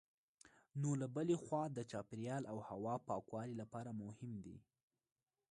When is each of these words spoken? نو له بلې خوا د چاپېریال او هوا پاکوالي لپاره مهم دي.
نو 0.81 0.89
له 1.01 1.07
بلې 1.15 1.35
خوا 1.43 1.63
د 1.71 1.79
چاپېریال 1.91 2.43
او 2.51 2.57
هوا 2.69 2.95
پاکوالي 3.09 3.55
لپاره 3.61 3.91
مهم 4.01 4.31
دي. 4.45 4.57